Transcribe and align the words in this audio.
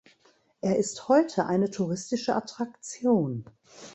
Er 0.61 0.77
ist 0.77 1.09
heute 1.09 1.45
eine 1.45 1.69
touristische 1.69 2.35
Attraktion. 2.35 3.45